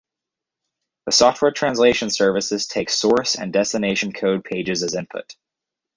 [1.05, 5.35] The software translation services take source and destination code pages as inputs.